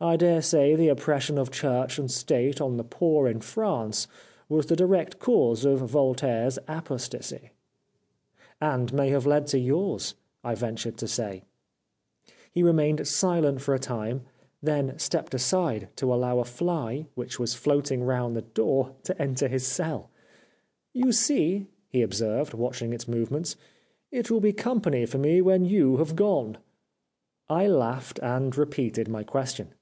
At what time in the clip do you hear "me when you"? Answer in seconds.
25.16-25.96